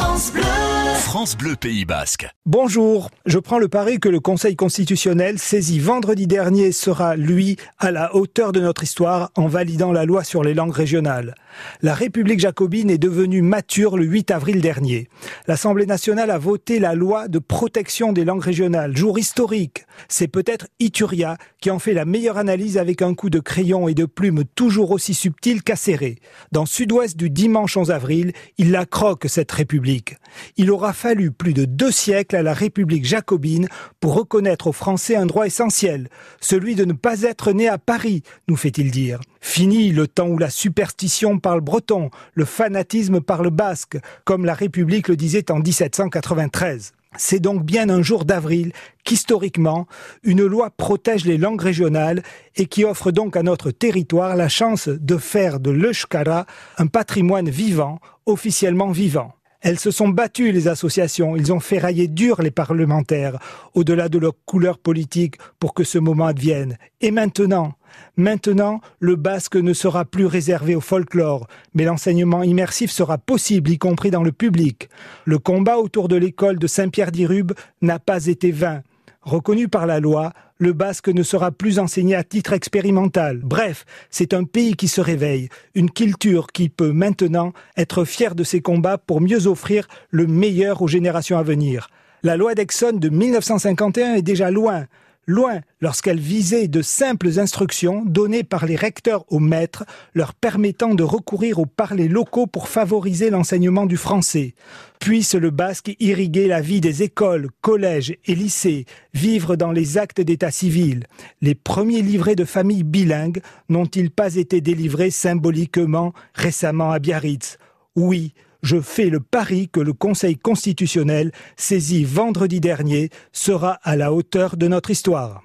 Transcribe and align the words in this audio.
France 0.00 0.30
Bleu. 0.30 0.79
France 1.00 1.36
Bleu 1.36 1.56
Pays 1.56 1.86
Basque. 1.86 2.28
Bonjour, 2.46 3.10
je 3.26 3.38
prends 3.38 3.58
le 3.58 3.68
pari 3.68 3.98
que 3.98 4.08
le 4.08 4.20
Conseil 4.20 4.54
constitutionnel 4.54 5.38
saisi 5.38 5.80
vendredi 5.80 6.26
dernier 6.26 6.70
sera, 6.70 7.16
lui, 7.16 7.56
à 7.78 7.90
la 7.90 8.14
hauteur 8.14 8.52
de 8.52 8.60
notre 8.60 8.84
histoire 8.84 9.30
en 9.34 9.48
validant 9.48 9.92
la 9.92 10.04
loi 10.04 10.22
sur 10.22 10.44
les 10.44 10.54
langues 10.54 10.74
régionales. 10.74 11.34
La 11.82 11.94
République 11.94 12.38
jacobine 12.38 12.90
est 12.90 12.98
devenue 12.98 13.42
mature 13.42 13.96
le 13.96 14.04
8 14.04 14.30
avril 14.30 14.60
dernier. 14.60 15.08
L'Assemblée 15.48 15.86
nationale 15.86 16.30
a 16.30 16.38
voté 16.38 16.78
la 16.78 16.94
loi 16.94 17.26
de 17.26 17.40
protection 17.40 18.12
des 18.12 18.24
langues 18.24 18.44
régionales, 18.44 18.96
jour 18.96 19.18
historique. 19.18 19.86
C'est 20.08 20.28
peut-être 20.28 20.68
Ituria 20.78 21.38
qui 21.60 21.70
en 21.70 21.78
fait 21.78 21.94
la 21.94 22.04
meilleure 22.04 22.38
analyse 22.38 22.78
avec 22.78 23.02
un 23.02 23.14
coup 23.14 23.30
de 23.30 23.40
crayon 23.40 23.88
et 23.88 23.94
de 23.94 24.04
plume 24.04 24.44
toujours 24.54 24.92
aussi 24.92 25.14
subtil 25.14 25.62
qu'acéré. 25.62 26.18
Dans 26.52 26.66
Sud-Ouest 26.66 27.16
du 27.16 27.30
dimanche 27.30 27.76
11 27.76 27.90
avril, 27.90 28.32
il 28.58 28.70
la 28.70 28.86
croque 28.86 29.26
cette 29.28 29.50
République. 29.50 30.16
Il 30.56 30.70
aura 30.70 30.89
fallu 30.92 31.30
plus 31.30 31.54
de 31.54 31.64
deux 31.64 31.90
siècles 31.90 32.36
à 32.36 32.42
la 32.42 32.54
République 32.54 33.04
jacobine 33.04 33.68
pour 34.00 34.14
reconnaître 34.14 34.66
aux 34.66 34.72
Français 34.72 35.16
un 35.16 35.26
droit 35.26 35.46
essentiel, 35.46 36.08
celui 36.40 36.74
de 36.74 36.84
ne 36.84 36.92
pas 36.92 37.22
être 37.22 37.52
né 37.52 37.68
à 37.68 37.78
Paris, 37.78 38.22
nous 38.48 38.56
fait-il 38.56 38.90
dire. 38.90 39.20
Fini 39.40 39.90
le 39.90 40.06
temps 40.06 40.28
où 40.28 40.38
la 40.38 40.50
superstition 40.50 41.38
parle 41.38 41.60
breton, 41.60 42.10
le 42.34 42.44
fanatisme 42.44 43.20
parle 43.20 43.50
basque, 43.50 43.98
comme 44.24 44.44
la 44.44 44.54
République 44.54 45.08
le 45.08 45.16
disait 45.16 45.50
en 45.50 45.58
1793. 45.58 46.92
C'est 47.16 47.40
donc 47.40 47.64
bien 47.64 47.90
un 47.90 48.02
jour 48.02 48.24
d'avril 48.24 48.72
qu'historiquement, 49.04 49.88
une 50.22 50.44
loi 50.44 50.70
protège 50.70 51.24
les 51.24 51.38
langues 51.38 51.60
régionales 51.60 52.22
et 52.54 52.66
qui 52.66 52.84
offre 52.84 53.10
donc 53.10 53.36
à 53.36 53.42
notre 53.42 53.72
territoire 53.72 54.36
la 54.36 54.48
chance 54.48 54.88
de 54.88 55.16
faire 55.16 55.58
de 55.58 55.70
l'Euskara 55.70 56.46
un 56.78 56.86
patrimoine 56.86 57.50
vivant, 57.50 57.98
officiellement 58.26 58.92
vivant. 58.92 59.34
Elles 59.62 59.78
se 59.78 59.90
sont 59.90 60.08
battues, 60.08 60.52
les 60.52 60.68
associations, 60.68 61.36
ils 61.36 61.52
ont 61.52 61.60
ferraillé 61.60 62.08
dur 62.08 62.40
les 62.40 62.50
parlementaires, 62.50 63.38
au-delà 63.74 64.08
de 64.08 64.18
leur 64.18 64.32
couleur 64.46 64.78
politique, 64.78 65.36
pour 65.58 65.74
que 65.74 65.84
ce 65.84 65.98
moment 65.98 66.26
advienne. 66.26 66.78
Et 67.02 67.10
maintenant, 67.10 67.74
maintenant, 68.16 68.80
le 69.00 69.16
basque 69.16 69.56
ne 69.56 69.74
sera 69.74 70.06
plus 70.06 70.24
réservé 70.24 70.74
au 70.74 70.80
folklore, 70.80 71.46
mais 71.74 71.84
l'enseignement 71.84 72.42
immersif 72.42 72.90
sera 72.90 73.18
possible, 73.18 73.70
y 73.70 73.78
compris 73.78 74.10
dans 74.10 74.22
le 74.22 74.32
public. 74.32 74.88
Le 75.26 75.38
combat 75.38 75.76
autour 75.76 76.08
de 76.08 76.16
l'école 76.16 76.58
de 76.58 76.66
Saint-Pierre-d'Irube 76.66 77.52
n'a 77.82 77.98
pas 77.98 78.26
été 78.26 78.52
vain. 78.52 78.82
Reconnu 79.22 79.68
par 79.68 79.86
la 79.86 80.00
loi, 80.00 80.32
le 80.56 80.72
basque 80.72 81.08
ne 81.08 81.22
sera 81.22 81.50
plus 81.50 81.78
enseigné 81.78 82.14
à 82.14 82.24
titre 82.24 82.54
expérimental. 82.54 83.40
Bref, 83.42 83.84
c'est 84.08 84.32
un 84.32 84.44
pays 84.44 84.76
qui 84.76 84.88
se 84.88 85.02
réveille, 85.02 85.50
une 85.74 85.90
culture 85.90 86.46
qui 86.46 86.70
peut 86.70 86.92
maintenant 86.92 87.52
être 87.76 88.04
fière 88.04 88.34
de 88.34 88.44
ses 88.44 88.62
combats 88.62 88.96
pour 88.96 89.20
mieux 89.20 89.46
offrir 89.46 89.88
le 90.10 90.26
meilleur 90.26 90.80
aux 90.80 90.88
générations 90.88 91.36
à 91.36 91.42
venir. 91.42 91.90
La 92.22 92.38
loi 92.38 92.54
d'Exxon 92.54 92.92
de 92.92 93.08
1951 93.10 94.14
est 94.14 94.22
déjà 94.22 94.50
loin, 94.50 94.86
loin 95.30 95.60
lorsqu'elle 95.80 96.20
visait 96.20 96.68
de 96.68 96.82
simples 96.82 97.38
instructions 97.38 98.04
données 98.04 98.44
par 98.44 98.66
les 98.66 98.76
recteurs 98.76 99.24
aux 99.32 99.38
maîtres, 99.38 99.84
leur 100.12 100.34
permettant 100.34 100.94
de 100.94 101.02
recourir 101.02 101.58
aux 101.58 101.66
parlers 101.66 102.08
locaux 102.08 102.46
pour 102.46 102.68
favoriser 102.68 103.30
l'enseignement 103.30 103.86
du 103.86 103.96
français. 103.96 104.54
Puisse 104.98 105.34
le 105.34 105.50
basque 105.50 105.96
irriguer 105.98 106.46
la 106.46 106.60
vie 106.60 106.82
des 106.82 107.02
écoles, 107.02 107.48
collèges 107.62 108.16
et 108.26 108.34
lycées, 108.34 108.84
vivre 109.14 109.56
dans 109.56 109.72
les 109.72 109.96
actes 109.96 110.20
d'état 110.20 110.50
civil. 110.50 111.06
Les 111.40 111.54
premiers 111.54 112.02
livrets 112.02 112.36
de 112.36 112.44
familles 112.44 112.82
bilingues 112.82 113.40
n'ont-ils 113.70 114.10
pas 114.10 114.34
été 114.34 114.60
délivrés 114.60 115.10
symboliquement 115.10 116.12
récemment 116.34 116.90
à 116.90 116.98
Biarritz? 116.98 117.56
Oui, 117.96 118.34
je 118.62 118.80
fais 118.80 119.10
le 119.10 119.20
pari 119.20 119.68
que 119.68 119.80
le 119.80 119.92
Conseil 119.92 120.36
constitutionnel, 120.36 121.32
saisi 121.56 122.04
vendredi 122.04 122.60
dernier, 122.60 123.10
sera 123.32 123.78
à 123.82 123.96
la 123.96 124.12
hauteur 124.12 124.56
de 124.56 124.68
notre 124.68 124.90
histoire. 124.90 125.42